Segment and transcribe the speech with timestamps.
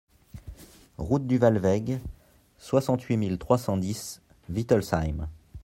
[0.97, 1.99] Route du Wahlweg,
[2.57, 5.27] soixante-huit mille trois cent dix Wittelsheim